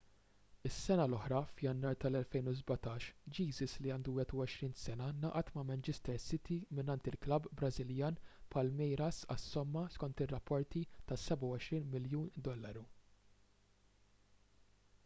is-sena 0.67 1.03
l-oħra 1.09 1.39
f'jannar 1.49 1.97
tal-2017 2.03 3.05
jesus 3.39 3.75
li 3.85 3.91
għandu 3.95 4.15
21 4.23 4.73
sena 4.85 5.09
ngħaqad 5.19 5.51
ma' 5.59 5.65
manchester 5.69 6.17
city 6.25 6.57
mingħand 6.79 7.11
il-klabb 7.13 7.51
brażiljan 7.61 8.19
palmeiras 8.57 9.21
għas-somma 9.35 9.87
skont 9.99 10.25
ir-rapporti 10.27 10.85
ta' 11.11 11.21
£27 11.29 11.95
miljun 11.99 12.85